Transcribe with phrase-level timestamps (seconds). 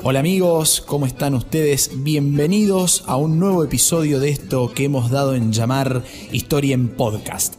[0.00, 1.90] Hola amigos, ¿cómo están ustedes?
[2.04, 7.54] Bienvenidos a un nuevo episodio de esto que hemos dado en llamar Historia en Podcast.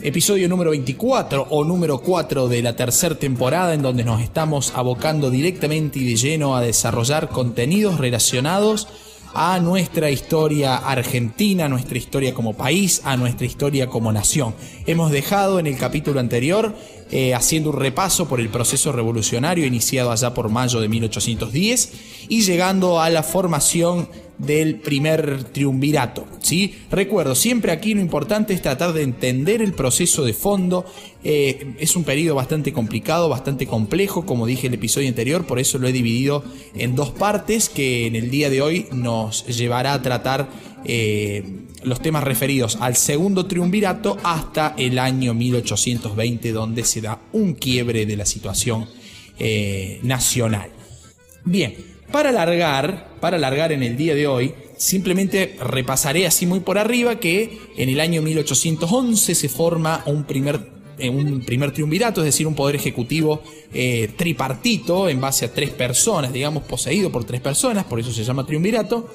[0.00, 5.28] Episodio número 24 o número 4 de la tercera temporada en donde nos estamos abocando
[5.28, 8.88] directamente y de lleno a desarrollar contenidos relacionados
[9.34, 14.54] a nuestra historia argentina, a nuestra historia como país, a nuestra historia como nación.
[14.86, 16.74] Hemos dejado en el capítulo anterior
[17.10, 21.92] eh, haciendo un repaso por el proceso revolucionario iniciado allá por mayo de 1810
[22.28, 24.08] y llegando a la formación
[24.44, 26.26] del primer triunvirato.
[26.40, 26.74] ¿sí?
[26.90, 30.84] Recuerdo, siempre aquí lo importante es tratar de entender el proceso de fondo.
[31.22, 35.60] Eh, es un periodo bastante complicado, bastante complejo, como dije en el episodio anterior, por
[35.60, 39.94] eso lo he dividido en dos partes que en el día de hoy nos llevará
[39.94, 40.48] a tratar
[40.84, 41.44] eh,
[41.84, 48.06] los temas referidos al segundo triunvirato hasta el año 1820, donde se da un quiebre
[48.06, 48.88] de la situación
[49.38, 50.70] eh, nacional.
[51.44, 56.78] Bien, para alargar, para alargar en el día de hoy, simplemente repasaré así muy por
[56.78, 60.60] arriba que en el año 1811 se forma un primer,
[60.98, 65.70] eh, un primer triunvirato, es decir, un poder ejecutivo eh, tripartito en base a tres
[65.70, 69.08] personas, digamos, poseído por tres personas, por eso se llama triunvirato,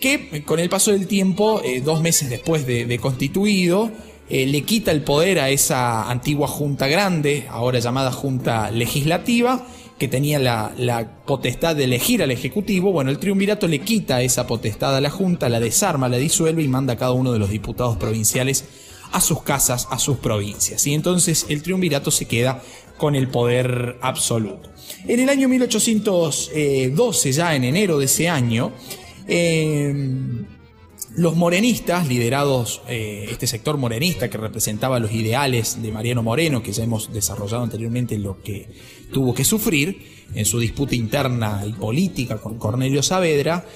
[0.00, 3.90] que con el paso del tiempo, eh, dos meses después de, constituido,
[4.30, 9.66] le quita el poder a esa antigua Junta Grande, ahora llamada Junta Legislativa,
[9.98, 14.96] que tenía la, potestad de elegir al Ejecutivo, bueno, el triunvirato le quita esa potestad
[14.96, 17.96] a la Junta, la desarma, la disuelve y manda a cada uno de los diputados
[17.96, 18.64] provinciales
[19.12, 20.86] a sus casas, a sus provincias.
[20.86, 22.62] Y entonces el triunvirato se queda
[22.96, 24.70] con el poder absoluto.
[25.06, 28.72] En el año 1812, ya en enero de ese año,
[29.26, 29.94] eh,
[31.18, 36.72] los morenistas, liderados, eh, este sector morenista que representaba los ideales de Mariano Moreno, que
[36.72, 38.68] ya hemos desarrollado anteriormente lo que
[39.12, 43.66] tuvo que sufrir en su disputa interna y política con Cornelio Saavedra,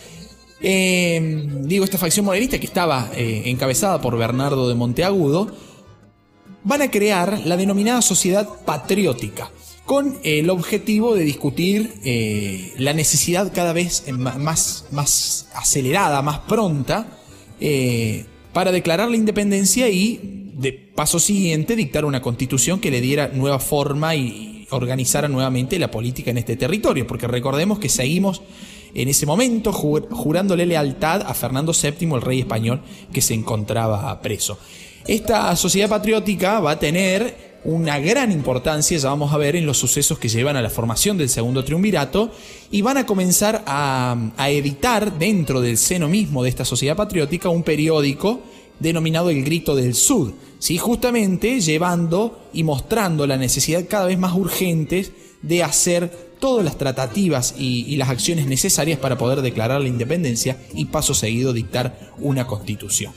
[0.60, 5.50] eh, digo, esta facción morenista que estaba eh, encabezada por Bernardo de Monteagudo,
[6.62, 9.50] van a crear la denominada sociedad patriótica,
[9.84, 11.92] con el objetivo de discutir
[12.78, 17.18] la necesidad cada vez más, más acelerada, más pronta,
[17.60, 23.30] eh, para declarar la independencia y, de paso siguiente, dictar una constitución que le diera
[23.32, 28.42] nueva forma y organizara nuevamente la política en este territorio, porque recordemos que seguimos
[28.94, 32.82] en ese momento jurándole lealtad a Fernando VII, el rey español
[33.12, 34.58] que se encontraba preso.
[35.06, 39.78] Esta sociedad patriótica va a tener una gran importancia, ya vamos a ver, en los
[39.78, 42.32] sucesos que llevan a la formación del segundo triunvirato
[42.70, 44.16] y van a comenzar a,
[44.48, 48.40] editar dentro del seno mismo de esta sociedad patriótica un periódico
[48.80, 50.76] denominado El Grito del Sur, ¿sí?
[50.78, 55.10] justamente llevando y mostrando la necesidad cada vez más urgente
[55.42, 60.86] de hacer todas las tratativas y, las acciones necesarias para poder declarar la independencia y
[60.86, 63.12] paso seguido dictar una constitución.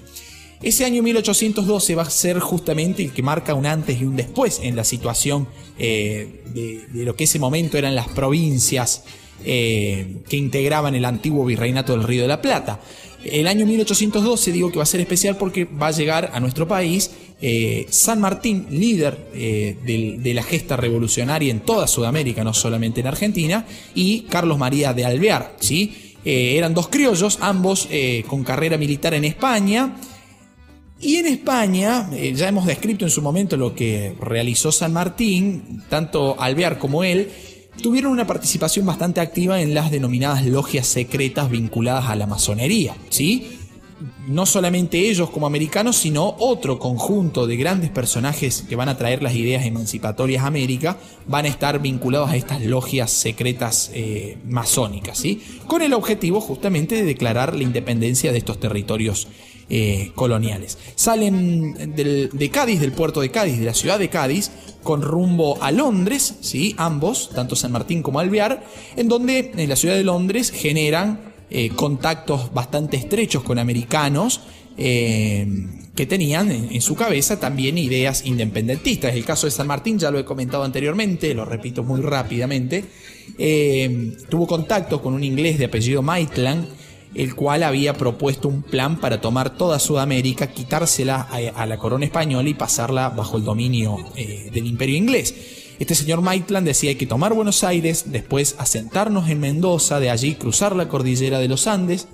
[0.65, 4.59] Ese año 1812 va a ser justamente el que marca un antes y un después
[4.63, 9.03] en la situación eh, de, lo que ese momento eran las provincias
[9.45, 12.79] eh, que integraban el antiguo virreinato del Río de la Plata.
[13.23, 16.67] El año 1812 digo que va a ser especial porque va a llegar a nuestro
[16.67, 17.11] país
[17.43, 23.67] eh, San Martín, líder de, la gesta revolucionaria en toda Sudamérica, no solamente en Argentina,
[23.93, 25.57] y Carlos María de Alvear.
[25.59, 26.15] ¿sí?
[26.25, 27.87] eran dos criollos, ambos
[28.25, 29.95] con carrera militar en España.
[31.05, 35.83] Y en España, eh, ya hemos descrito en su momento lo que realizó San Martín,
[35.87, 37.29] tanto Alvear como él,
[37.79, 43.51] tuvieron una participación bastante activa en las denominadas logias secretas vinculadas a la masonería, ¿sí?
[44.27, 49.21] No solamente ellos como americanos, sino otro conjunto de grandes personajes que van a traer
[49.21, 55.19] las ideas emancipatorias a América, van a estar vinculados a estas logias secretas eh, masónicas,
[55.19, 55.43] ¿sí?
[55.67, 59.27] Con el objetivo justamente de declarar la independencia de estos territorios
[59.67, 60.77] eh, coloniales.
[60.93, 64.51] Salen de Cádiz, del puerto de Cádiz, de la ciudad de Cádiz,
[64.83, 66.75] con rumbo a Londres, ¿sí?
[66.77, 68.63] ambos, tanto San Martín como Alvear,
[68.95, 74.41] en donde en la ciudad de Londres generan eh, contactos bastante estrechos con americanos.
[74.77, 75.47] Eh,
[75.95, 79.15] que tenían en, su cabeza también ideas independentistas.
[79.15, 82.83] El caso de San Martín ya lo he comentado anteriormente, lo repito muy rápidamente.
[84.29, 86.67] tuvo contacto con un inglés de apellido Maitland,
[87.15, 92.49] el cual había propuesto un plan para tomar toda Sudamérica, quitársela a, la corona española
[92.49, 95.33] y pasarla bajo el dominio eh, del imperio inglés.
[95.79, 100.35] Este señor Maitland decía hay que tomar Buenos Aires, después asentarnos en Mendoza, de allí
[100.35, 102.07] cruzar la cordillera de los Andes,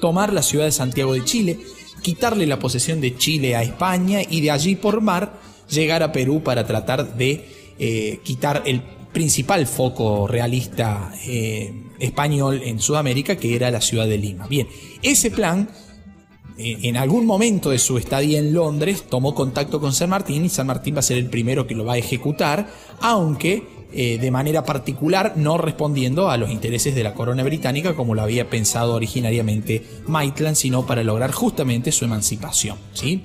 [0.00, 1.60] tomar la ciudad de Santiago de Chile,
[2.02, 5.40] quitarle la posesión de Chile a España y de allí por mar
[5.70, 7.48] llegar a Perú para tratar de
[7.78, 8.82] eh, quitar el
[9.14, 14.46] principal foco realista eh, español en Sudamérica, que era la ciudad de Lima.
[14.46, 14.68] Bien,
[15.02, 15.70] ese plan
[16.56, 20.68] en algún momento de su estadía en Londres tomó contacto con San Martín y San
[20.68, 22.68] Martín va a ser el primero que lo va a ejecutar,
[23.00, 23.64] aunque
[23.96, 28.22] eh, de manera particular no respondiendo a los intereses de la corona británica como lo
[28.22, 32.76] había pensado originariamente Maitland, sino para lograr justamente su emancipación.
[32.92, 33.22] ¿sí?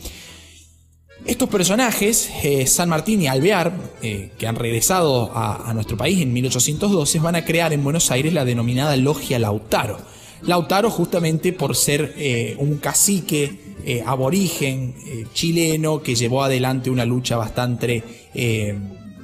[1.29, 3.71] Estos personajes, eh, San Martín y Alvear,
[4.01, 8.33] eh, que han regresado a, nuestro país en 1812, van a crear en Buenos Aires
[8.33, 9.99] la denominada Logia Lautaro
[10.41, 13.77] Lautaro justamente por ser eh, un cacique
[14.07, 14.95] aborigen
[15.33, 18.03] chileno que llevó adelante una lucha bastante,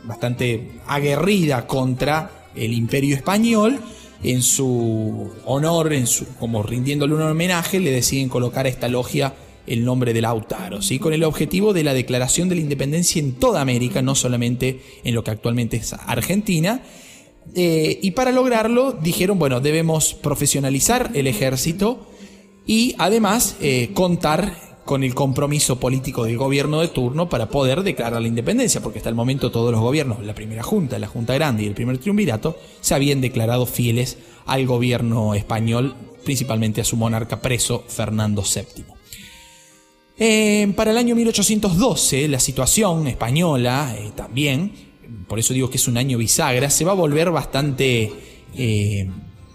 [0.04, 3.80] bastante aguerrida contra el imperio español.
[4.24, 9.34] En su honor, en su, como rindiéndole un homenaje, le deciden colocar esta logia
[9.68, 11.00] el nombre de Lautaro, ¿sí?
[11.00, 15.16] con el objetivo de la declaración de la independencia en toda América, no solamente en
[15.16, 16.84] lo que actualmente es Argentina,
[17.54, 22.08] eh, y para lograrlo dijeron, bueno, debemos profesionalizar el ejército
[22.66, 28.22] y además eh, contar con el compromiso político del gobierno de turno para poder declarar
[28.22, 31.64] la independencia, porque hasta el momento todos los gobiernos, la primera junta, la Junta Grande
[31.64, 37.42] y el primer triunvirato, se habían declarado fieles al gobierno español, principalmente a su monarca
[37.42, 38.95] preso, Fernando VII.
[40.18, 44.72] Eh, para el año 1812, la situación española también
[45.28, 48.12] por eso digo que es un año bisagra, se va a volver bastante,
[48.56, 49.10] eh,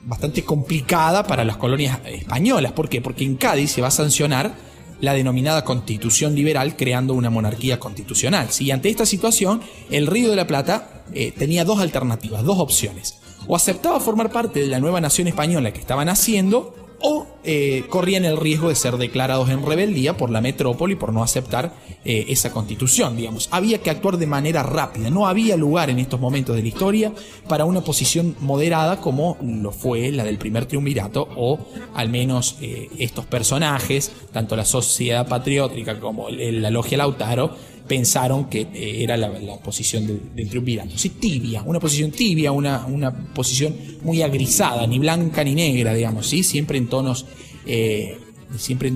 [0.04, 2.72] bastante complicada para las colonias españolas.
[2.72, 3.00] ¿Por qué?
[3.00, 4.54] Porque en Cádiz se va a sancionar
[5.00, 8.48] la denominada constitución liberal creando una monarquía constitucional.
[8.58, 13.18] Y ante esta situación, el Río de la Plata eh, tenía dos alternativas, dos opciones.
[13.46, 18.24] O aceptaba formar parte de la nueva nación española que estaban haciendo, o eh, corrían
[18.24, 21.72] el riesgo de ser declarados en rebeldía por la metrópoli por no aceptar
[22.04, 23.48] eh, esa constitución, digamos.
[23.50, 27.12] Había que actuar de manera rápida, no había lugar en estos momentos de la historia
[27.48, 31.58] para una posición moderada como lo fue la del primer triunvirato o
[31.94, 37.56] al menos eh, estos personajes, tanto la sociedad patriótica como la logia Lautaro,
[37.90, 40.96] pensaron que eh, era la, posición del triunvirato.
[40.96, 46.28] Sí, tibia, una posición tibia, una, una posición muy agrisada, ni blanca ni negra, digamos,
[46.28, 46.44] ¿sí?
[46.44, 47.26] siempre en tonos,
[47.66, 48.16] eh,
[48.56, 48.92] siempre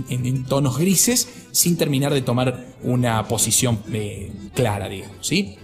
[0.46, 5.26] tonos grises, sin terminar de tomar una posición eh, clara, digamos.
[5.26, 5.56] ¿sí?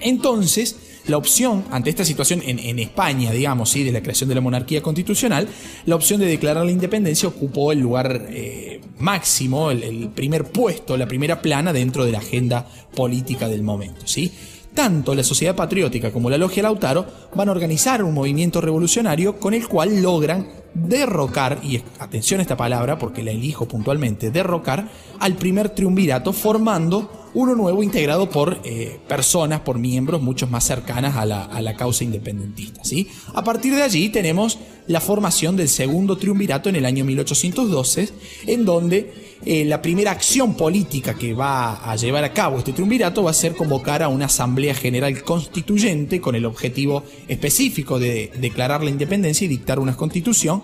[0.00, 0.76] Entonces,
[1.06, 3.84] la opción, ante esta situación en, España, digamos, ¿sí?
[3.84, 5.48] de la creación de la monarquía constitucional,
[5.86, 11.06] la opción de declarar la independencia ocupó el lugar eh, máximo, el, primer puesto, la
[11.06, 14.06] primera plana dentro de la agenda política del momento.
[14.06, 14.32] ¿sí?
[14.74, 19.54] Tanto la Sociedad Patriótica como la Logia Lautaro van a organizar un movimiento revolucionario con
[19.54, 24.88] el cual logran derrocar, y atención a esta palabra porque la elijo puntualmente, derrocar
[25.18, 31.16] al primer triunvirato formando uno nuevo integrado por eh, personas, por miembros muchos más cercanas
[31.16, 32.84] a la, causa independentista.
[32.84, 33.08] ¿sí?
[33.34, 38.08] A partir de allí tenemos la formación del segundo triunvirato en el año 1812,
[38.46, 43.22] en donde eh, la primera acción política que va a llevar a cabo este triunvirato
[43.22, 48.82] va a ser convocar a una asamblea general constituyente con el objetivo específico de declarar
[48.82, 50.59] la independencia y dictar una constitución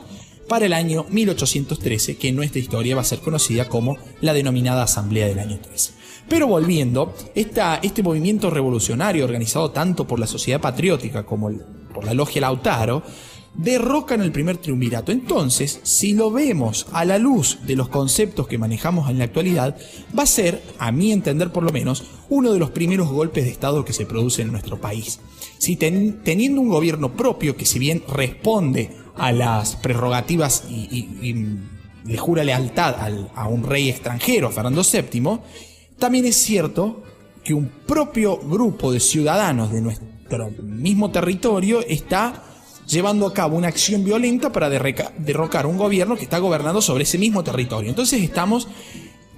[0.48, 4.84] para el año 1813, que en nuestra historia va a ser conocida como la denominada
[4.84, 5.92] Asamblea del año 13.
[6.28, 11.50] Pero volviendo, este movimiento revolucionario organizado tanto por la sociedad patriótica como
[11.94, 13.02] por la logia Lautaro,
[13.54, 15.12] derrocan el primer triunvirato.
[15.12, 19.76] Entonces, si lo vemos a la luz de los conceptos que manejamos en la actualidad,
[20.16, 23.50] va a ser, a mi entender por lo menos, uno de los primeros golpes de
[23.50, 25.20] Estado que se produce en nuestro país.
[25.58, 31.34] Si teniendo un gobierno propio que si bien responde a las prerrogativas y,
[32.04, 32.94] le jura lealtad
[33.34, 35.40] a un rey extranjero, Fernando VII,
[35.98, 37.02] también es cierto
[37.42, 42.44] que un propio grupo de ciudadanos de nuestro mismo territorio está
[42.86, 47.18] llevando a cabo una acción violenta para derrocar un gobierno que está gobernando sobre ese
[47.18, 47.90] mismo territorio.
[47.90, 48.68] Entonces estamos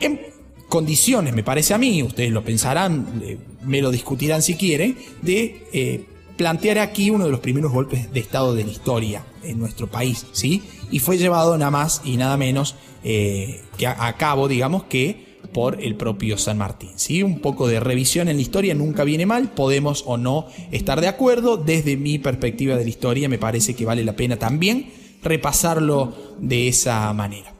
[0.01, 0.21] en
[0.69, 5.67] condiciones, me parece a mí, ustedes lo pensarán, eh, me lo discutirán si quieren, de
[5.73, 6.05] eh,
[6.38, 10.25] plantear aquí uno de los primeros golpes de Estado de la historia en nuestro país,
[10.33, 10.62] ¿sí?
[10.90, 15.83] Y fue llevado nada más y nada menos eh, que a cabo, digamos, que por
[15.83, 16.90] el propio San Martín.
[16.97, 17.23] ¿sí?
[17.23, 21.09] Un poco de revisión en la historia nunca viene mal, podemos o no estar de
[21.09, 21.57] acuerdo.
[21.57, 24.90] Desde mi perspectiva de la historia me parece que vale la pena también
[25.23, 27.58] repasarlo de esa manera.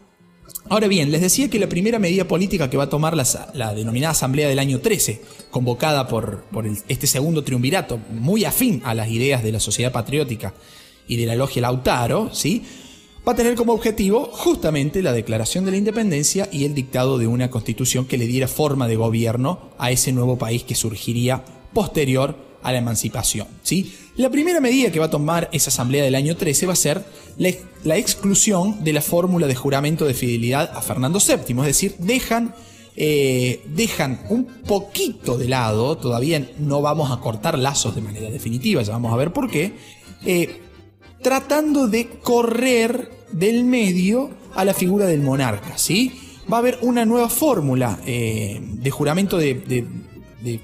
[0.71, 4.13] Ahora bien, les decía que la primera medida política que va a tomar la, denominada
[4.13, 9.43] Asamblea del año 13, convocada por, por este segundo triunvirato, muy afín a las ideas
[9.43, 10.53] de la sociedad patriótica
[11.07, 12.63] y de la logia Lautaro, ¿sí?
[13.27, 17.27] va a tener como objetivo justamente la declaración de la independencia y el dictado de
[17.27, 22.48] una constitución que le diera forma de gobierno a ese nuevo país que surgiría posterior
[22.63, 23.47] a la emancipación.
[23.63, 23.95] ¿sí?
[24.17, 27.05] La primera medida que va a tomar esa asamblea del año 13 va a ser
[27.37, 32.55] la, exclusión de la fórmula de juramento de fidelidad a Fernando VII, es decir, dejan
[33.01, 38.83] eh, dejan un poquito de lado, todavía no vamos a cortar lazos de manera definitiva,
[38.83, 39.75] ya vamos a ver por qué,
[40.27, 40.63] eh,
[41.23, 46.13] tratando de correr del medio a la figura del monarca, ¿sí?
[46.53, 49.87] Va a haber una nueva fórmula eh, de juramento de, de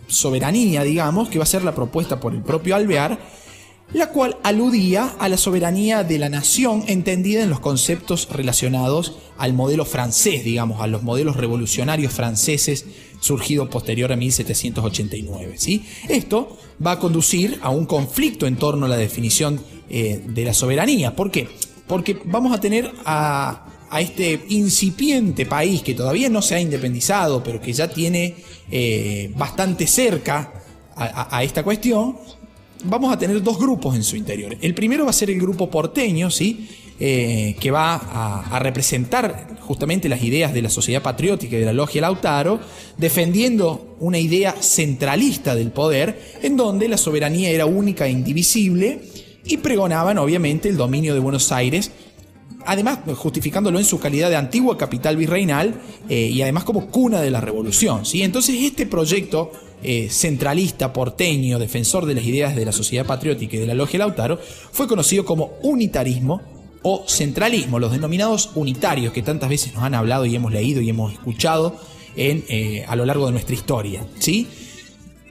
[0.06, 3.18] soberanía, digamos, que va a ser la propuesta por el propio Alvear,
[3.92, 9.52] la cual aludía a la soberanía de la nación entendida en los conceptos relacionados al
[9.52, 12.86] modelo francés, digamos, a los modelos revolucionarios franceses
[13.20, 15.54] surgidos posterior a 1789.
[15.56, 15.86] ¿sí?
[16.08, 20.54] Esto va a conducir a un conflicto en torno a la definición eh, de la
[20.54, 21.14] soberanía.
[21.14, 21.48] ¿Por qué?
[21.86, 23.66] Porque vamos a tener a,
[24.00, 28.34] este incipiente país que todavía no se ha independizado, pero que ya tiene
[28.70, 30.52] eh, bastante cerca
[30.96, 32.16] a, esta cuestión,
[32.84, 34.56] vamos a tener dos grupos en su interior.
[34.60, 36.68] El primero va a ser el grupo porteño, ¿sí?
[37.00, 41.72] Eh, que va a, representar justamente las ideas de la sociedad patriótica y de la
[41.72, 42.60] logia Lautaro,
[42.96, 49.00] defendiendo una idea centralista del poder, en donde la soberanía era única e indivisible,
[49.44, 51.90] y pregonaban obviamente el dominio de Buenos Aires,
[52.66, 55.74] además justificándolo en su calidad de antigua capital virreinal
[56.08, 58.04] eh, y además como cuna de la revolución.
[58.04, 58.22] ¿sí?
[58.22, 59.52] Entonces este proyecto
[59.82, 63.98] eh, centralista, porteño, defensor de las ideas de la sociedad patriótica y de la logia
[63.98, 64.38] Lautaro,
[64.72, 66.40] fue conocido como unitarismo
[66.82, 70.90] o centralismo, los denominados unitarios que tantas veces nos han hablado y hemos leído y
[70.90, 71.76] hemos escuchado
[72.16, 74.06] en, eh, a lo largo de nuestra historia.
[74.18, 74.46] ¿sí?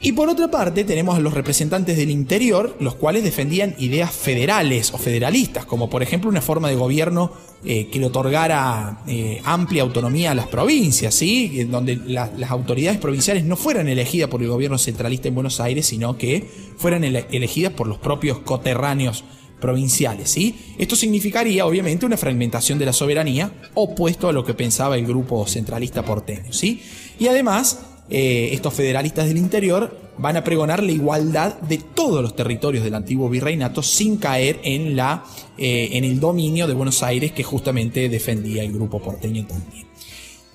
[0.06, 4.94] Y por otra parte tenemos a los representantes del interior, los cuales defendían ideas federales
[4.94, 7.32] o federalistas, como por ejemplo una forma de gobierno
[7.64, 11.64] eh, que le otorgara eh, amplia autonomía a las provincias, ¿sí?
[11.64, 16.18] donde las autoridades provinciales no fueran elegidas por el gobierno centralista en Buenos Aires, sino
[16.18, 19.24] que fueran elegidas por los propios coterráneos
[19.62, 20.30] provinciales.
[20.30, 20.76] ¿sí?
[20.78, 25.48] Esto significaría, obviamente, una fragmentación de la soberanía, opuesto a lo que pensaba el grupo
[25.48, 26.52] centralista porteño.
[26.52, 26.84] ¿sí?
[27.18, 27.80] Y además,
[28.10, 32.96] eh, estos federalistas del interior van a pregonar la igualdad de todos los territorios del
[32.96, 35.24] antiguo virreinato sin caer en, la,
[35.58, 39.88] eh, en el dominio de Buenos Aires que justamente defendía el grupo porteño también.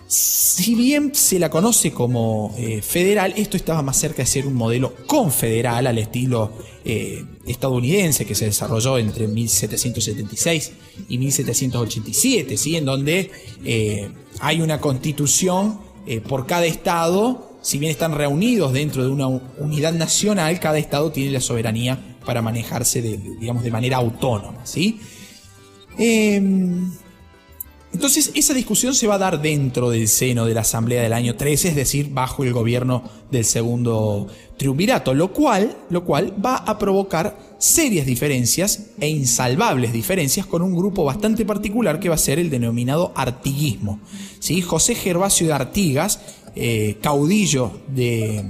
[0.06, 4.54] Si bien se la conoce como eh, federal, esto estaba más cerca de ser un
[4.54, 6.52] modelo confederal al estilo
[7.46, 10.72] estadounidense que se desarrolló entre 1776
[11.10, 12.76] y 1787, ¿sí?
[12.76, 13.30] en donde
[14.40, 15.78] hay una constitución
[16.10, 21.12] eh, por cada estado, si bien están reunidos dentro de una unidad nacional, cada estado
[21.12, 24.64] tiene la soberanía para manejarse de, digamos, de manera autónoma.
[24.64, 25.00] ¿sí?
[25.98, 26.90] Em,
[27.92, 31.36] entonces, esa discusión se va a dar dentro del seno de la Asamblea del año
[31.36, 34.26] 13, es decir, bajo el gobierno del segundo
[34.58, 40.76] triunvirato, lo cual, lo cual va a provocar serias diferencias e insalvables diferencias con un
[40.76, 44.00] grupo bastante particular que va a ser el denominado artiguismo.
[44.38, 44.60] ¿sí?
[44.60, 46.20] José Gervasio de Artigas,
[46.54, 48.44] eh, caudillo de,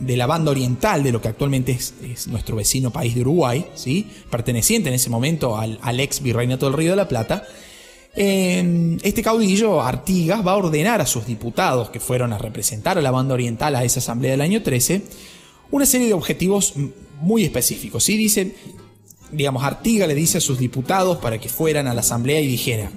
[0.00, 4.06] la banda oriental de lo que actualmente es, nuestro vecino país de Uruguay, ¿sí?
[4.30, 7.44] perteneciente en ese momento al, ex virreinato del Río de la Plata,
[8.16, 13.10] este caudillo, Artigas, va a ordenar a sus diputados que fueron a representar a la
[13.10, 15.02] banda oriental a esa asamblea del año 13
[15.70, 16.74] una serie de objetivos
[17.20, 18.04] muy específicos.
[18.04, 18.16] ¿sí?
[18.16, 18.54] Dice,
[19.32, 22.90] digamos, Artigas le dice a sus diputados para que fueran a la asamblea y dijera,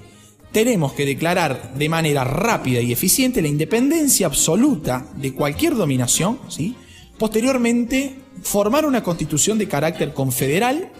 [0.52, 6.74] tenemos que declarar de manera rápida y eficiente la independencia absoluta de cualquier dominación, ¿sí?
[7.18, 10.90] posteriormente formar una constitución de carácter confederal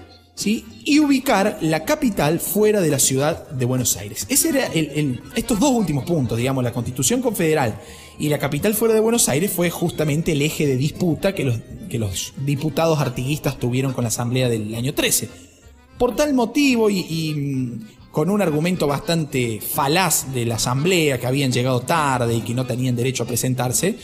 [0.46, 4.26] y ubicar la capital fuera de la ciudad de Buenos Aires.
[4.28, 7.80] Ese era el, estos dos últimos puntos, digamos, la constitución confederal
[8.18, 11.58] y la capital fuera de Buenos Aires fue justamente el eje de disputa que los,
[11.88, 15.28] que los diputados artiguistas tuvieron con la Asamblea del año 13.
[15.98, 21.52] Por tal motivo y, mm, con un argumento bastante falaz de la Asamblea, que habían
[21.52, 23.96] llegado tarde y que no tenían derecho a presentarse,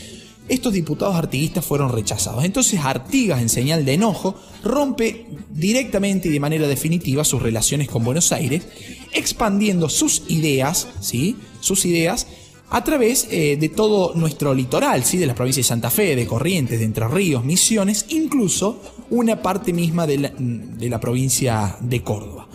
[0.49, 2.43] estos diputados artiguistas fueron rechazados.
[2.43, 8.03] Entonces Artigas, en señal de enojo, rompe directamente y de manera definitiva sus relaciones con
[8.03, 8.67] Buenos Aires,
[9.13, 11.35] expandiendo sus ideas, ¿sí?
[11.59, 12.27] Sus ideas
[12.69, 15.17] a través eh, de todo nuestro litoral, ¿sí?
[15.17, 19.71] de las provincias de Santa Fe, de Corrientes, de Entre Ríos, Misiones, incluso una parte
[19.71, 22.49] misma de la, de la provincia de Córdoba.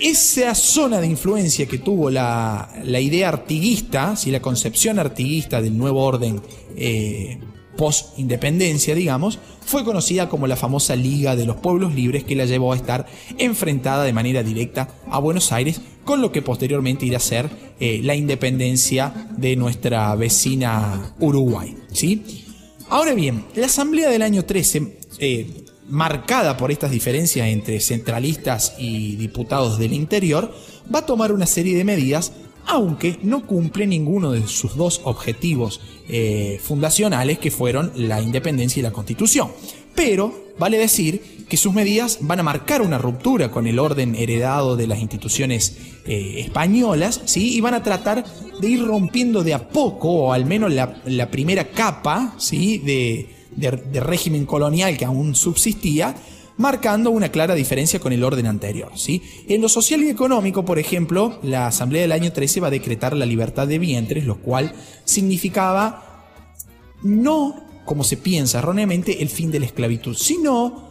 [0.00, 4.30] Esa zona de influencia que tuvo la, idea artiguista, ¿sí?
[4.30, 6.40] la concepción artiguista del nuevo orden
[6.76, 7.38] eh,
[7.76, 12.72] post-independencia, digamos, fue conocida como la famosa Liga de los Pueblos Libres que la llevó
[12.72, 13.06] a estar
[13.38, 18.00] enfrentada de manera directa a Buenos Aires, con lo que posteriormente irá a ser eh,
[18.02, 21.76] la independencia de nuestra vecina Uruguay.
[21.92, 22.46] ¿sí?
[22.88, 25.46] Ahora bien, la Asamblea del año 13, eh,
[25.88, 30.54] marcada por estas diferencias entre centralistas y diputados del interior,
[30.92, 32.32] va a tomar una serie de medidas
[32.68, 38.82] aunque no cumple ninguno de sus dos objetivos eh, fundacionales que fueron la independencia y
[38.82, 39.50] la constitución.
[39.94, 44.76] Pero vale decir que sus medidas van a marcar una ruptura con el orden heredado
[44.76, 47.56] de las instituciones eh, españolas, ¿sí?
[47.56, 48.24] y van a tratar
[48.60, 52.78] de ir rompiendo de a poco, o al menos la, primera capa ¿sí?
[52.78, 56.14] de, de régimen colonial que aún subsistía,
[56.58, 58.90] marcando una clara diferencia con el orden anterior.
[58.96, 59.22] ¿sí?
[59.48, 63.16] En lo social y económico, por ejemplo, la Asamblea del año 13 va a decretar
[63.16, 64.74] la libertad de vientres, lo cual
[65.04, 66.04] significaba
[67.02, 70.88] no, como se piensa erróneamente, el fin de la esclavitud, sino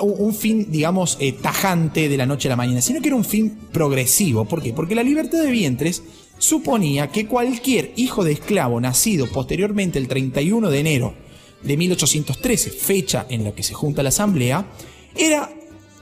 [0.00, 3.24] un fin, digamos, eh, tajante de la noche a la mañana, sino que era un
[3.24, 4.46] fin progresivo.
[4.46, 4.72] ¿Por qué?
[4.72, 6.02] Porque la libertad de vientres
[6.38, 11.23] suponía que cualquier hijo de esclavo nacido posteriormente el 31 de enero
[11.64, 14.66] de 1813, fecha en la que se junta la asamblea,
[15.16, 15.50] era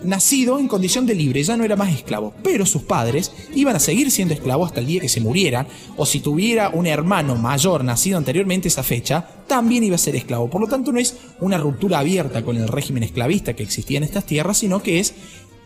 [0.05, 3.81] nacido en condición de libre, ya no era más esclavo, pero sus padres iban a
[3.81, 5.67] seguir siendo esclavos hasta el día que se murieran,
[5.97, 10.17] o si tuviera un hermano mayor nacido anteriormente a esa fecha, también iba a ser
[10.17, 10.51] esclavo.
[10.51, 14.05] Por lo tanto, no es una ruptura abierta con el régimen esclavista que existía en
[14.05, 15.15] estas tierras, sino que es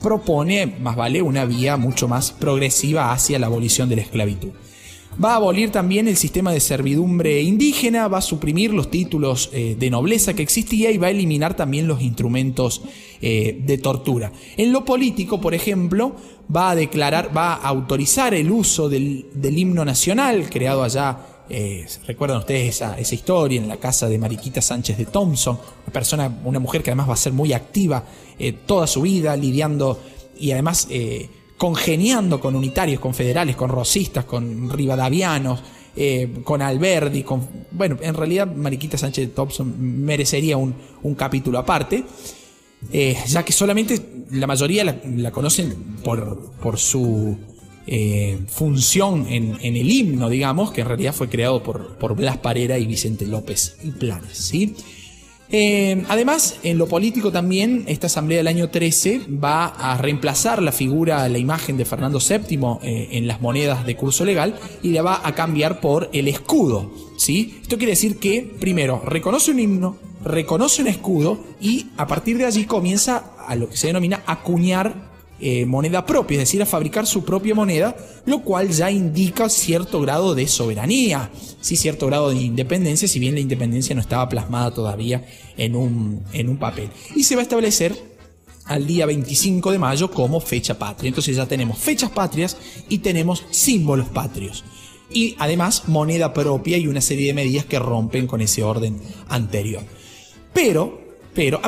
[0.01, 4.51] propone, más vale, una vía mucho más progresiva hacia la abolición de la esclavitud.
[5.23, 9.75] Va a abolir también el sistema de servidumbre indígena, va a suprimir los títulos eh,
[9.79, 12.83] de nobleza que existía y va a eliminar también los instrumentos
[13.23, 14.31] eh, de tortura.
[14.59, 16.15] En lo político, por ejemplo,
[16.55, 21.19] va a declarar, va a autorizar el uso del, himno nacional creado allá
[21.49, 25.93] eh, recuerdan ustedes esa, esa, historia en la casa de Mariquita Sánchez de Thompson, una
[25.93, 28.05] persona, una mujer que además va a ser muy activa
[28.67, 29.99] toda su vida, lidiando
[30.39, 30.89] y además
[31.57, 35.61] congeniando con unitarios, con federales, con rosistas, con rivadavianos,
[35.97, 37.47] eh, con Alberdi, con...
[37.71, 40.75] Bueno, en realidad Mariquita Sánchez Thompson merecería un,
[41.17, 42.05] capítulo aparte,
[42.93, 47.39] eh, ya que solamente la mayoría la, conocen por, por su
[47.87, 52.79] eh, función en, el himno, digamos, que en realidad fue creado por, por Blas Parera
[52.79, 54.75] y Vicente López y Planes, ¿sí?
[55.51, 60.73] Eh, además, en lo político también, esta asamblea del año 13 va a reemplazar la
[60.73, 65.03] figura, la imagen de Fernando VII eh, en las monedas de curso legal y la
[65.03, 66.91] va a cambiar por el escudo.
[67.17, 67.59] ¿sí?
[67.63, 72.47] Esto quiere decir que, primero, reconoce un himno, reconoce un escudo y a partir de
[72.47, 77.07] allí comienza a lo que se denomina acuñar eh, moneda propia, es decir, a fabricar
[77.07, 82.37] su propia moneda, lo cual ya indica cierto grado de soberanía, sí, cierto grado de
[82.37, 86.89] independencia, si bien la independencia no estaba plasmada todavía en un, en un papel.
[87.15, 88.17] Y se va a establecer
[88.65, 91.09] al día 25 de mayo como fecha patria.
[91.09, 92.57] Entonces ya tenemos fechas patrias
[92.89, 94.65] y tenemos símbolos patrios.
[95.11, 99.83] Y además moneda propia y una serie de medidas que rompen con ese orden anterior.
[100.53, 101.06] Pero
[101.37, 101.61] pero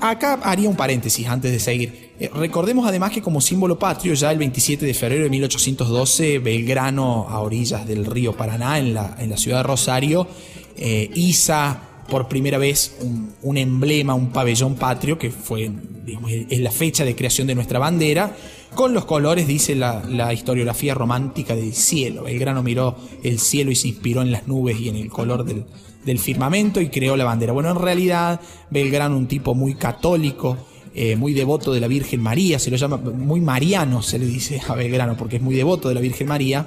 [0.00, 2.10] acá haría un paréntesis antes de seguir.
[2.18, 7.28] Eh, recordemos además que como símbolo patrio, ya el 27 de febrero de 1812, Belgrano,
[7.30, 10.26] a orillas del río Paraná, en la, en la ciudad de Rosario,
[10.76, 12.96] eh, iza por primera vez
[13.42, 15.70] un, emblema, un pabellón patrio, que fue
[16.50, 18.36] es la fecha de creación de nuestra bandera,
[18.74, 22.24] con los colores, dice la, la, historiografía romántica del cielo.
[22.24, 25.64] Belgrano miró el cielo y se inspiró en las nubes y en el color del,
[26.04, 27.52] del firmamento y creó la bandera.
[27.52, 30.56] Bueno, en realidad Belgrano, un tipo muy católico,
[30.94, 34.60] eh, muy devoto de la Virgen María, se lo llama muy mariano, se le dice
[34.68, 36.66] a Belgrano, porque es muy devoto de la Virgen María,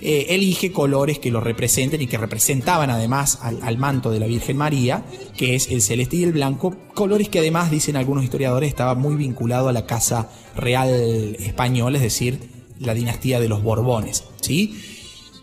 [0.00, 4.56] eh, elige colores que lo representen y que representaban además al, manto de la Virgen
[4.56, 5.04] María,
[5.36, 9.16] que es el celeste y el blanco, colores que además, dicen algunos historiadores, estaba muy
[9.16, 12.38] vinculado a la casa real española, es decir,
[12.78, 14.24] la dinastía de los Borbones.
[14.40, 14.78] ¿sí?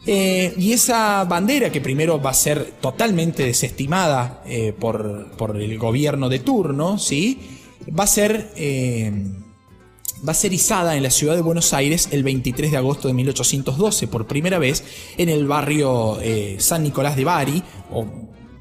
[0.05, 6.27] Eh, y esa bandera, que primero va a ser totalmente desestimada eh, por, el gobierno
[6.27, 7.39] de turno, ¿sí?
[7.97, 9.11] va, a ser, eh,
[10.27, 13.13] va a ser izada en la ciudad de Buenos Aires el 23 de agosto de
[13.13, 14.83] 1812, por primera vez
[15.17, 16.17] en el barrio
[16.57, 18.05] San Nicolás de Bari, o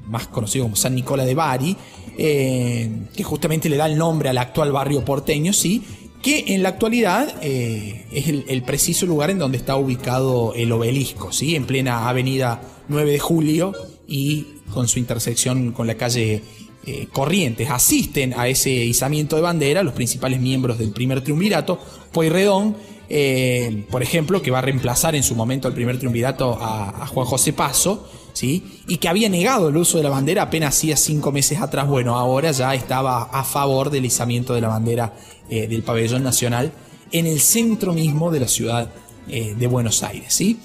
[0.05, 1.75] más conocido como San Nicolás de Bari,
[2.17, 5.83] que justamente le da el nombre al actual barrio porteño, ¿sí?
[6.21, 11.31] Que en la actualidad eh, es el, preciso lugar en donde está ubicado el obelisco,
[11.31, 11.55] ¿sí?
[11.55, 13.73] en plena avenida 9 de Julio
[14.07, 16.43] y con su intersección con la calle
[16.85, 17.69] eh, Corrientes.
[17.69, 21.79] Asisten a ese izamiento de bandera los principales miembros del primer triunvirato,
[22.11, 22.75] Pueyrredón,
[23.09, 27.07] eh, por ejemplo, que va a reemplazar en su momento al primer triunvirato a, a
[27.07, 28.81] Juan José Paso, ¿sí?
[28.87, 31.87] y que había negado el uso de la bandera apenas hacía cinco meses atrás.
[31.87, 35.13] Bueno, ahora ya estaba a favor del izamiento de la bandera
[35.53, 36.71] eh, del pabellón nacional
[37.11, 38.89] en el centro mismo de la ciudad
[39.27, 40.33] eh, de Buenos Aires.
[40.33, 40.57] ¿sí?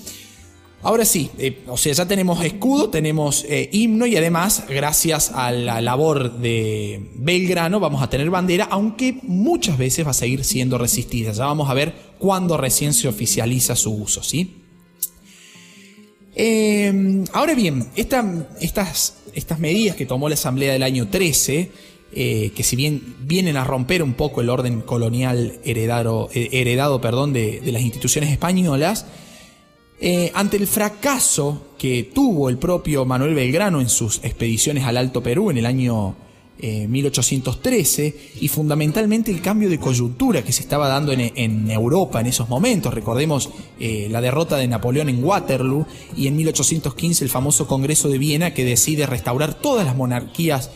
[0.81, 5.81] Ahora sí, eh, o sea, ya tenemos escudo, tenemos himno y además, gracias a la
[5.81, 11.33] labor de Belgrano, vamos a tener bandera, aunque muchas veces va a seguir siendo resistida.
[11.33, 14.63] Ya vamos a ver cuándo recién se oficializa su uso, ¿sí?
[17.33, 21.73] Ahora bien, estas, estas medidas que tomó la Asamblea del año 13,
[22.17, 27.61] que si bien vienen a romper un poco el orden colonial heredado, heredado perdón, de,
[27.61, 29.05] de las instituciones españolas,
[29.99, 35.23] eh, ante el fracaso que tuvo el propio Manuel Belgrano en sus expediciones al Alto
[35.23, 36.17] Perú en el año
[36.59, 42.27] 1813 eh, y fundamentalmente el cambio de coyuntura que se estaba dando en, Europa en
[42.27, 42.95] esos momentos.
[42.95, 48.19] Recordemos eh, la derrota de Napoleón en Waterloo y en 1815 el famoso Congreso de
[48.19, 50.71] Viena que decide restaurar todas las monarquías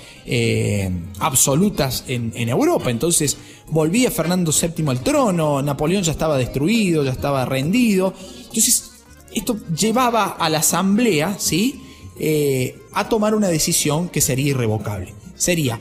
[1.19, 2.91] absolutas en, en Europa.
[2.91, 3.37] Entonces
[3.69, 8.15] volvía Fernando VII al trono, Napoleón ya estaba destruido, ya estaba rendido.
[8.43, 8.91] Entonces
[9.35, 11.81] esto llevaba a la asamblea, ¿sí?
[12.19, 15.15] Eh, a tomar una decisión que sería irrevocable.
[15.41, 15.81] Sería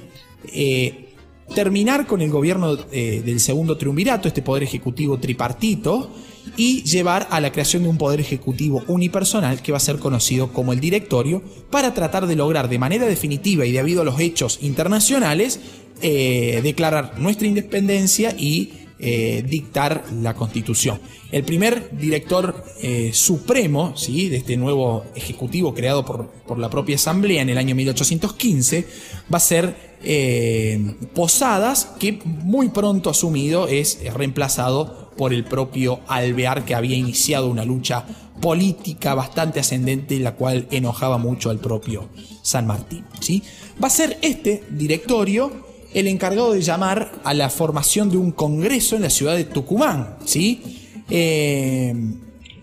[0.53, 1.09] eh,
[1.53, 6.11] terminar con el gobierno eh, del segundo triunvirato, este poder ejecutivo tripartito,
[6.55, 10.53] y llevar a la creación de un poder ejecutivo unipersonal que va a ser conocido
[10.53, 14.59] como el directorio, para tratar de lograr de manera definitiva y debido a los hechos
[14.61, 15.59] internacionales,
[16.01, 20.99] declarar nuestra independencia y eh, dictar la constitución.
[21.31, 24.27] El primer director eh, supremo ¿sí?
[24.27, 28.85] de este nuevo ejecutivo creado por, la propia Asamblea en el año 1815
[29.33, 36.65] va a ser eh, Posadas, que muy pronto asumido es reemplazado por el propio Alvear,
[36.65, 38.05] que había iniciado una lucha
[38.41, 42.09] política bastante ascendente, la cual enojaba mucho al propio
[42.41, 43.05] San Martín.
[43.21, 43.43] ¿sí?
[43.81, 48.95] Va a ser este directorio el encargado de llamar a la formación de un congreso
[48.95, 50.61] en la ciudad de Tucumán, ¿sí?
[51.09, 51.93] Eh,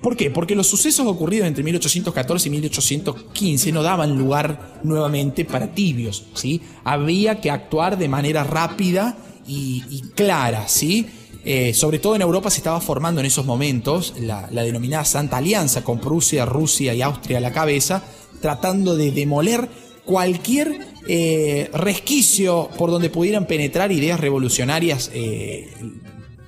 [0.00, 0.30] ¿Por qué?
[0.30, 6.60] Porque los sucesos ocurridos entre 1814 y 1815 no daban lugar nuevamente para tibios, ¿sí?
[6.84, 9.16] Había que actuar de manera rápida
[9.48, 11.06] y, clara, ¿sí?
[11.44, 15.38] Eh, sobre todo en Europa se estaba formando en esos momentos la, la denominada Santa
[15.38, 18.02] Alianza con Prusia, Rusia y Austria a la cabeza,
[18.40, 19.68] tratando de demoler
[20.06, 25.68] cualquier eh, resquicio por donde pudieran penetrar ideas revolucionarias eh,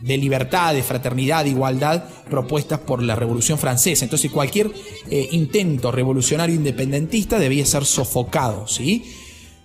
[0.01, 4.05] de libertad, de fraternidad, de igualdad propuestas por la Revolución Francesa.
[4.05, 4.71] Entonces cualquier
[5.11, 9.05] eh, intento revolucionario independentista debía ser sofocado, ¿sí?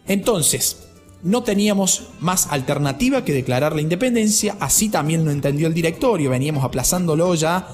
[0.08, 0.78] Entonces,
[1.22, 6.66] no teníamos más alternativa que declarar la independencia, así también lo entendió el directorio, veníamos
[6.66, 7.68] aplazándolo ya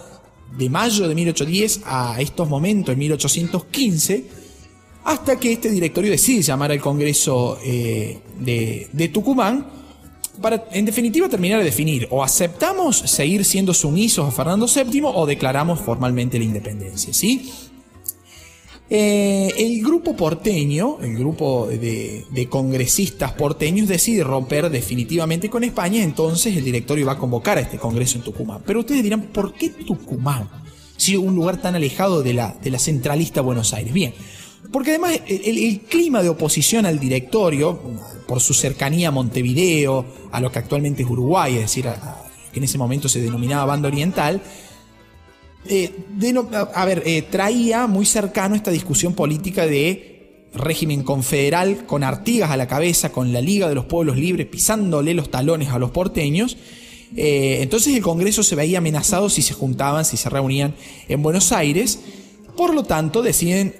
[0.56, 4.39] de mayo de 1810 a estos momentos, en 1815,
[5.04, 9.68] hasta que este directorio decide llamar al Congreso eh, de, Tucumán
[10.42, 15.26] para, en definitiva, terminar de definir o aceptamos seguir siendo sumisos a Fernando VII o
[15.26, 17.52] declaramos formalmente la independencia, ¿sí?
[18.92, 26.58] Eh, el grupo porteño, el grupo de, congresistas porteños decide romper definitivamente con España, entonces
[26.58, 28.64] el directorio va a convocar a este congreso en Tucumán.
[28.66, 30.50] Pero ustedes dirán, ¿por qué Tucumán?
[30.98, 33.94] Si un lugar tan alejado de la, de la centralista Buenos Aires.
[33.94, 34.14] Bien,
[34.72, 37.80] porque además el, clima de oposición al directorio,
[38.28, 41.86] por su cercanía a Montevideo, a lo que actualmente es Uruguay, es decir,
[42.52, 44.42] que en ese momento se denominaba Banda Oriental,
[45.68, 45.92] eh,
[46.74, 52.58] a ver, eh, traía muy cercano esta discusión política de régimen confederal con Artigas a
[52.58, 56.58] la cabeza, con la Liga de los Pueblos Libres pisándole los talones a los porteños.
[57.16, 60.76] Eh, entonces el Congreso se veía amenazado si se juntaban, si se reunían
[61.08, 62.00] en Buenos Aires.
[62.56, 63.76] Por lo tanto, deciden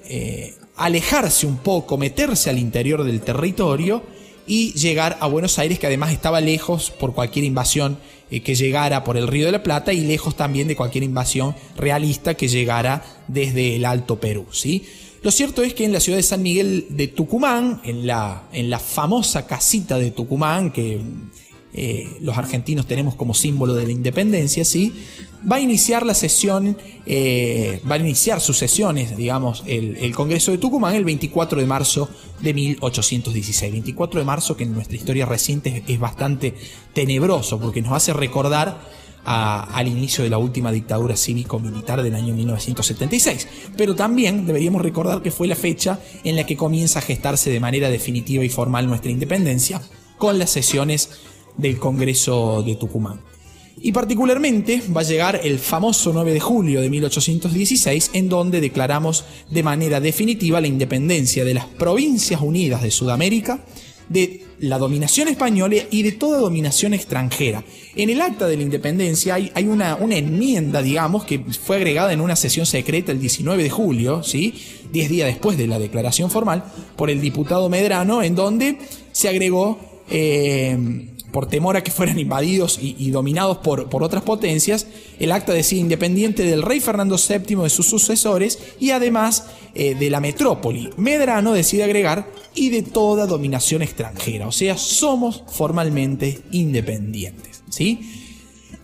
[0.80, 4.02] alejarse un poco, meterse al interior del territorio
[4.46, 7.98] y llegar a Buenos Aires, que además estaba lejos por cualquier invasión
[8.30, 11.54] eh, que llegara por el Río de la Plata y lejos también de cualquier invasión
[11.76, 14.46] realista que llegara desde el Alto Perú.
[14.50, 14.86] ¿sí?
[15.22, 18.70] Lo cierto es que en la ciudad de San Miguel de Tucumán, en la, en
[18.70, 20.98] la famosa casita de Tucumán, que
[21.72, 24.92] eh, los argentinos tenemos como símbolo de la independencia, ¿sí?
[25.50, 30.58] va a iniciar la sesión, eh, va a iniciar sus sesiones, digamos, el, Congreso de
[30.58, 32.08] Tucumán el 24 de marzo
[32.40, 33.72] de 1816.
[33.72, 36.54] 24 de marzo que en nuestra historia reciente es, bastante
[36.92, 43.48] tenebroso porque nos hace recordar al inicio de la última dictadura cívico-militar del año 1976.
[43.76, 47.60] Pero también deberíamos recordar que fue la fecha en la que comienza a gestarse de
[47.60, 49.80] manera definitiva y formal nuestra independencia
[50.18, 51.10] con las sesiones
[51.60, 53.20] del Congreso de Tucumán.
[53.82, 59.24] Y particularmente va a llegar el famoso 9 de julio de 1816, en donde declaramos
[59.50, 63.64] de manera definitiva la independencia de las Provincias Unidas de Sudamérica,
[64.10, 67.64] de la dominación española y de toda dominación extranjera.
[67.96, 72.12] En el acta de la independencia hay, hay una, una, enmienda, digamos, que fue agregada
[72.12, 74.52] en una sesión secreta el 19 de julio, ¿sí?
[74.92, 76.64] 10 días después de la declaración formal,
[76.96, 78.76] por el diputado Medrano, en donde
[79.12, 79.78] se agregó
[80.10, 84.86] eh, por temor a que fueran invadidos y, dominados por, otras potencias,
[85.18, 90.10] el acta decía independiente del rey Fernando VII de sus sucesores y además eh, de
[90.10, 90.90] la metrópoli.
[90.96, 97.62] Medrano decide agregar y de toda dominación extranjera, o sea, somos formalmente independientes.
[97.70, 98.00] ¿sí?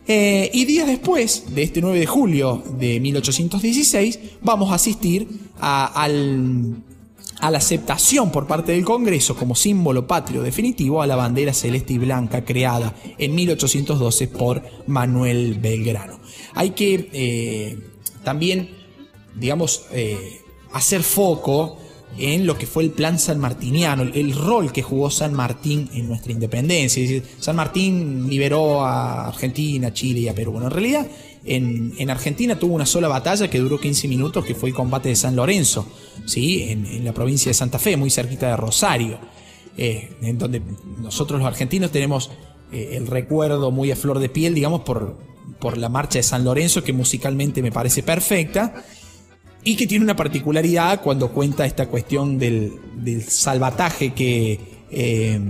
[0.09, 5.27] Eh, y días después de este 9 de julio de 1816, vamos a asistir
[5.59, 6.77] al
[7.41, 11.95] a la aceptación por parte del Congreso como símbolo patrio definitivo a la bandera celeste
[11.95, 16.19] y blanca creada en 1812 por Manuel Belgrano.
[16.55, 17.79] Hay que eh,
[18.25, 18.71] también,
[19.35, 20.41] digamos, eh,
[20.73, 21.79] hacer foco
[22.19, 26.33] en lo que fue el plan sanmartiniano, el rol que jugó San Martín en nuestra
[26.33, 27.23] independencia.
[27.39, 30.53] San Martín liberó a Argentina, Chile y a Perú.
[30.53, 31.07] Bueno, en realidad
[31.47, 35.17] en, Argentina tuvo una sola batalla que duró 15 minutos, que fue el combate de
[35.17, 35.87] San Lorenzo,
[36.25, 36.65] ¿sí?
[36.71, 39.19] en, la provincia de Santa Fe, muy cerquita de Rosario,
[39.77, 40.61] eh, en donde
[40.99, 42.31] nosotros los argentinos tenemos
[42.73, 45.17] eh, el recuerdo muy a flor de piel, digamos, por,
[45.61, 48.85] por la marcha de San Lorenzo, que musicalmente me parece perfecta,
[49.63, 52.73] y que tiene una particularidad cuando cuenta esta cuestión del,
[53.29, 55.41] salvataje que eh,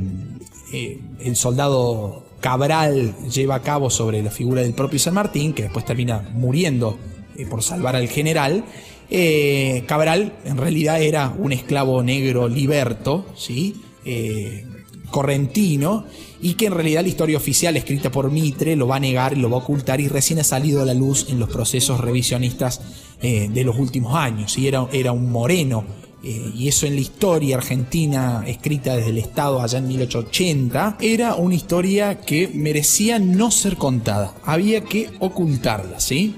[1.20, 5.84] el soldado Cabral lleva a cabo sobre la figura del propio San Martín, que después
[5.84, 6.96] termina muriendo
[7.36, 8.64] eh, por salvar al general.
[9.10, 13.74] Eh, Cabral en realidad era un esclavo negro liberto, ¿sí?
[14.04, 14.64] Eh,
[15.10, 16.04] correntino,
[16.40, 19.50] y que en realidad la historia oficial escrita por Mitre lo va a negar, lo
[19.50, 22.80] va a ocultar y recién ha salido a la luz en los procesos revisionistas
[23.20, 24.56] de los últimos años.
[24.56, 25.84] Era, era un moreno
[26.22, 31.54] y eso en la historia argentina escrita desde el Estado allá en 1880, era una
[31.54, 36.34] historia que merecía no ser contada, había que ocultarla, ¿sí?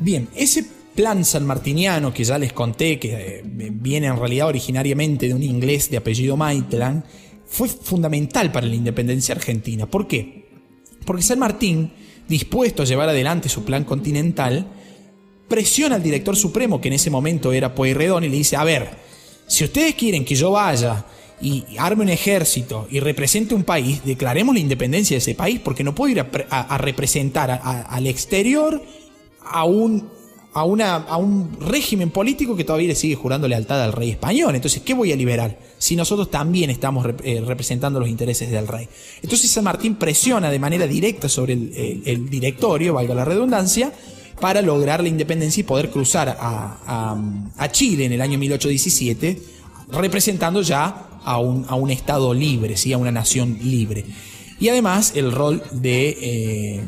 [0.00, 0.64] Bien, ese
[0.98, 5.90] plan sanmartiniano que ya les conté, que eh, viene en realidad originariamente de un inglés
[5.90, 7.04] de apellido Maitland,
[7.46, 9.86] fue fundamental para la independencia argentina.
[9.86, 10.48] ¿Por qué?
[11.04, 11.92] Porque San Martín,
[12.28, 14.66] dispuesto a llevar adelante su plan continental,
[15.46, 18.90] presiona al director supremo, que en ese momento era Pueyrredón, y le dice, a ver,
[19.48, 21.04] si ustedes quieren que yo vaya
[21.40, 25.82] y arme un ejército y represente un país, declaremos la independencia de ese país, porque
[25.82, 28.82] no puedo ir a, representar al exterior
[29.40, 30.08] a un,
[30.52, 34.54] a, una, a un régimen político que todavía le sigue jurando lealtad al rey español.
[34.54, 35.58] Entonces, ¿qué voy a liberar?
[35.78, 38.86] Si nosotros también estamos eh, representando los intereses del rey.
[39.22, 43.92] Entonces San Martín presiona de manera directa sobre el directorio, valga la redundancia,
[44.40, 49.40] para lograr la independencia y poder cruzar a, Chile en el año 1817,
[49.92, 52.92] representando ya a un, a un Estado libre, ¿sí?
[52.92, 54.04] a una nación libre.
[54.60, 56.84] Y además el rol de, eh,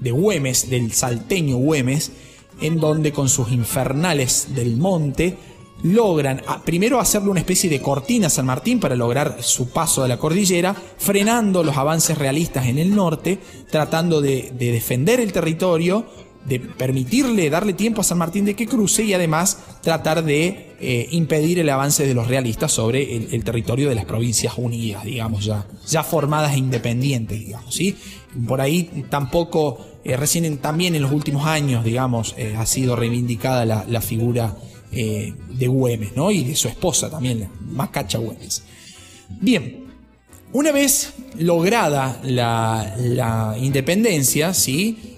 [0.00, 2.12] de Güemes, del salteño Güemes,
[2.60, 5.36] en donde con sus infernales del monte
[5.82, 10.08] logran primero hacerle una especie de cortina a San Martín para lograr su paso de
[10.08, 13.38] la cordillera, frenando los avances realistas en el norte,
[13.70, 16.06] tratando de, de defender el territorio,
[16.44, 21.08] de permitirle, darle tiempo a San Martín de que cruce y además tratar de eh,
[21.12, 25.66] impedir el avance de los realistas sobre el, territorio de las provincias unidas, digamos, ya,
[25.88, 27.96] ya formadas e independientes, digamos, ¿sí?
[28.46, 33.64] Por ahí tampoco, eh, recién también en los últimos años, digamos, eh, ha sido reivindicada
[33.64, 34.56] la, figura
[34.90, 36.30] de Güemes, ¿no?
[36.30, 38.62] Y de su esposa también, Macacha Güemes.
[39.40, 39.86] Bien,
[40.52, 45.12] una vez lograda la, la independencia, ¿sí?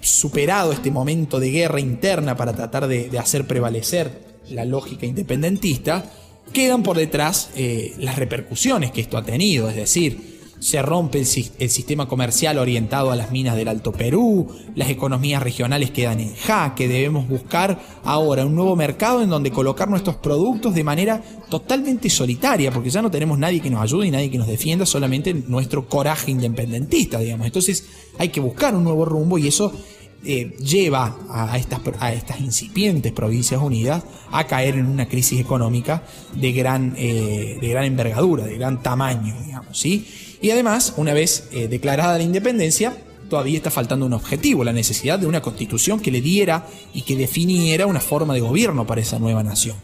[0.00, 6.04] Superado este momento de guerra interna para tratar de, hacer prevalecer la lógica independentista,
[6.52, 11.26] quedan por detrás eh, las repercusiones que esto ha tenido, es decir, se rompe el,
[11.26, 16.88] sistema comercial orientado a las minas del Alto Perú, las economías regionales quedan en jaque,
[16.88, 22.72] debemos buscar ahora un nuevo mercado en donde colocar nuestros productos de manera totalmente solitaria,
[22.72, 25.88] porque ya no tenemos nadie que nos ayude y nadie que nos defienda, solamente nuestro
[25.88, 27.46] coraje independentista, digamos.
[27.46, 27.86] Entonces
[28.18, 29.72] hay que buscar un nuevo rumbo y eso
[30.24, 36.02] eh, lleva a estas, a estas incipientes provincias unidas a caer en una crisis económica
[36.34, 40.06] de gran, eh, de gran envergadura, de gran tamaño, digamos, ¿sí?
[40.40, 42.96] Y además, una vez eh, declarada la independencia,
[43.28, 47.16] todavía está faltando un objetivo, la necesidad de una constitución que le diera y que
[47.16, 49.76] definiera una forma de gobierno para esa nueva nación.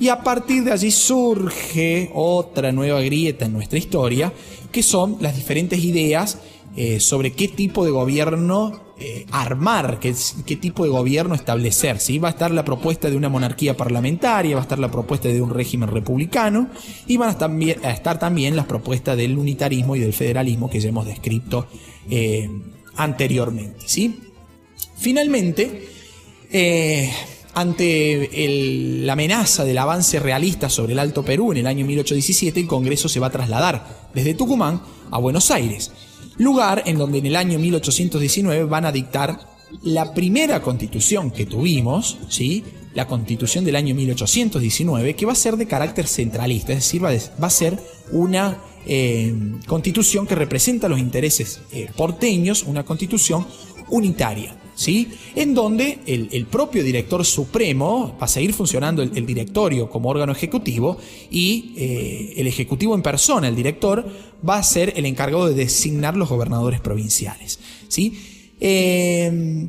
[0.00, 4.32] Y a partir de allí surge otra nueva grieta en nuestra historia,
[4.70, 6.38] que son las diferentes ideas
[6.76, 10.12] eh, sobre qué tipo de gobierno eh, armar, qué,
[10.44, 12.00] qué, tipo de gobierno establecer.
[12.00, 12.18] ¿sí?
[12.18, 15.40] Va a estar la propuesta de una monarquía parlamentaria, va a estar la propuesta de
[15.40, 16.68] un régimen republicano
[17.06, 21.06] y van a, estar también las propuestas del unitarismo y del federalismo que ya hemos
[21.06, 21.68] descrito
[22.10, 22.50] eh,
[22.96, 23.84] anteriormente.
[23.86, 24.18] ¿sí?
[24.96, 25.88] Finalmente,
[26.50, 27.12] eh,
[27.54, 28.30] ante
[29.04, 33.08] la amenaza del avance realista sobre el Alto Perú en el año 1817, el Congreso
[33.08, 34.82] se va a trasladar desde Tucumán
[35.12, 35.92] a Buenos Aires
[36.38, 39.38] lugar en donde en el año 1819 van a dictar
[39.82, 42.64] la primera constitución que tuvimos, ¿sí?
[42.94, 47.10] la constitución del año 1819, que va a ser de carácter centralista, es decir, va,
[47.10, 47.78] a ser
[48.12, 49.34] una eh,
[49.66, 53.46] constitución que representa los intereses eh, porteños, una constitución
[53.88, 54.56] unitaria.
[54.78, 55.08] ¿Sí?
[55.34, 60.98] En donde el, propio director supremo va a seguir funcionando el, directorio como órgano ejecutivo
[61.30, 64.06] y eh, el ejecutivo en persona, el director,
[64.48, 68.54] va a ser el encargado de designar los gobernadores provinciales, ¿sí?
[68.60, 69.68] Eh,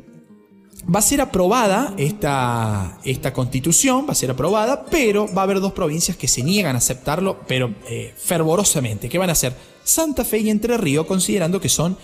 [0.82, 5.58] va a ser aprobada esta, esta constitución, va a ser aprobada, pero va a haber
[5.58, 10.24] dos provincias que se niegan a aceptarlo, pero eh, fervorosamente, que van a ser Santa
[10.24, 11.98] Fe y Entre Ríos, considerando que son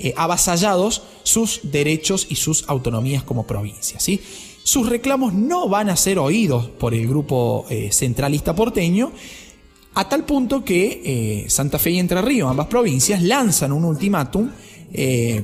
[0.00, 4.00] eh, avasallados sus derechos y sus autonomías como provincias.
[4.00, 4.20] ¿sí?
[4.62, 9.10] Sus reclamos no van a ser oídos por el grupo eh, centralista porteño,
[9.94, 11.02] a tal punto que
[11.44, 14.50] eh, Santa Fe y Entre Ríos, ambas provincias, lanzan un ultimátum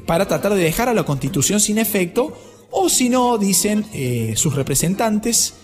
[0.07, 2.33] para tratar de dejar a la constitución sin efecto,
[2.71, 3.85] o si no, dicen
[4.37, 5.55] sus representantes,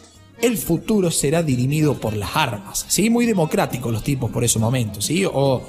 [0.42, 2.84] el futuro será dirimido por las armas.
[2.88, 3.08] ¿sí?
[3.08, 5.00] Muy democráticos los tipos por ese momento.
[5.00, 5.24] ¿sí?
[5.24, 5.62] O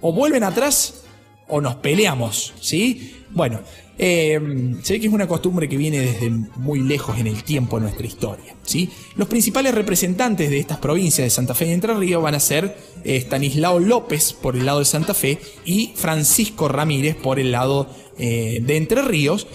[0.00, 1.02] vuelven atrás
[1.48, 3.14] o nos peleamos, ¿sí?
[3.30, 3.60] Bueno,
[4.00, 4.38] eh,
[4.82, 7.82] se ve que es una costumbre que viene desde muy lejos en el tiempo de
[7.82, 8.88] nuestra historia, ¿sí?
[9.16, 12.76] Los principales representantes de estas provincias de Santa Fe y Entre Ríos van a ser
[13.04, 17.88] eh, Stanislao López por el lado de Santa Fe y Francisco Ramírez por el lado
[18.18, 19.48] eh, de Entre Ríos,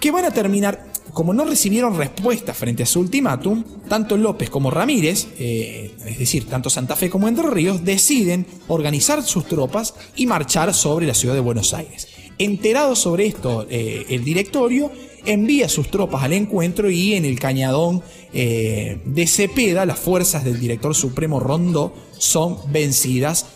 [0.00, 4.70] que van a terminar como no recibieron respuesta frente a su ultimátum, tanto López como
[4.70, 10.26] Ramírez, eh, es decir, tanto Santa Fe como Entre Ríos, deciden organizar sus tropas y
[10.26, 12.08] marchar sobre la ciudad de Buenos Aires.
[12.38, 14.90] Enterado sobre esto, eh, el directorio
[15.26, 20.58] envía sus tropas al encuentro y en el cañadón eh, de Cepeda las fuerzas del
[20.58, 23.46] director supremo Rondó son vencidas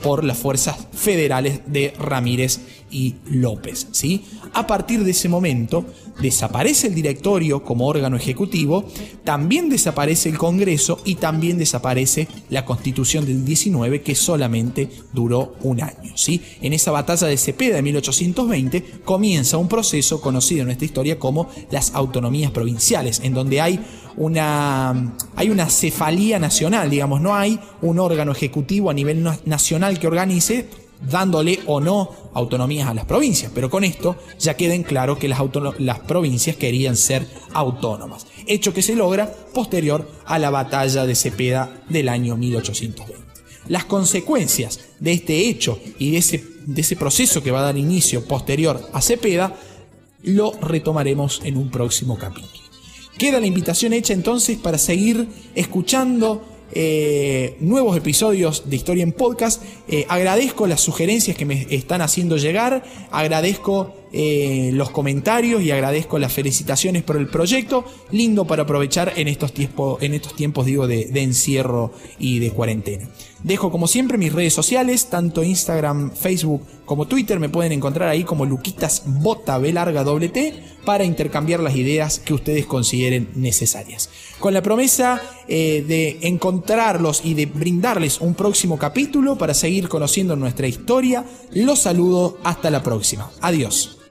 [0.00, 2.60] por las fuerzas federales de Ramírez
[2.92, 3.88] y López.
[3.90, 4.24] ¿sí?
[4.52, 5.84] A partir de ese momento,
[6.20, 8.84] desaparece el directorio como órgano ejecutivo,
[9.24, 15.82] también desaparece el Congreso y también desaparece la Constitución del 19 que solamente duró un
[15.82, 16.12] año.
[16.14, 16.42] ¿sí?
[16.60, 21.48] En esa batalla de Cepeda de 1820 comienza un proceso conocido en nuestra historia como
[21.70, 23.80] las autonomías provinciales, en donde hay
[24.16, 30.06] una, hay una cefalía nacional, digamos, no hay un órgano ejecutivo a nivel nacional que
[30.06, 30.68] organice
[31.10, 35.28] dándole o no autonomías a las provincias, pero con esto ya queda en claro que
[35.28, 41.82] las, provincias querían ser autónomas, hecho que se logra posterior a la batalla de Cepeda
[41.88, 43.22] del año 1820.
[43.68, 48.24] Las consecuencias de este hecho y de de ese proceso que va a dar inicio
[48.24, 49.56] posterior a Cepeda
[50.22, 52.62] lo retomaremos en un próximo capítulo.
[53.18, 56.42] Queda la invitación hecha entonces para seguir escuchando
[56.74, 59.62] eh, nuevos episodios de Historia en Podcast.
[59.88, 66.18] Eh, agradezco las sugerencias que me están haciendo llegar, agradezco eh, los comentarios y agradezco
[66.18, 67.84] las felicitaciones por el proyecto.
[68.10, 73.08] Lindo para aprovechar en estos, tiempos, en estos tiempos digo, de, encierro y de cuarentena.
[73.44, 77.40] Dejo como siempre mis redes sociales, tanto Instagram, Facebook como Twitter.
[77.40, 79.02] Me pueden encontrar ahí como Luquitas
[80.84, 84.10] para intercambiar las ideas que ustedes consideren necesarias.
[84.38, 90.36] Con la promesa eh, de encontrarlos y de brindarles un próximo capítulo para seguir conociendo
[90.36, 93.30] nuestra historia, los saludo hasta la próxima.
[93.40, 94.01] Adiós.